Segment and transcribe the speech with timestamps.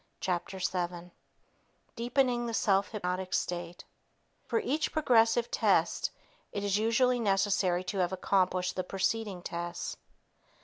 [0.19, 1.11] Chapter 7
[1.95, 3.85] Deepening the Self Hypnotic State
[4.47, 6.09] For each progressive test,
[6.51, 9.97] it is usually necessary to have accomplished the preceding tests.